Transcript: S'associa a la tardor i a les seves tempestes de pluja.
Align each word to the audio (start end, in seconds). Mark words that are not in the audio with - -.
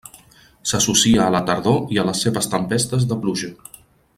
S'associa 0.69 1.19
a 1.25 1.35
la 1.35 1.41
tardor 1.49 1.93
i 1.97 2.01
a 2.03 2.07
les 2.09 2.25
seves 2.27 2.51
tempestes 2.55 3.07
de 3.13 3.19
pluja. 3.27 3.53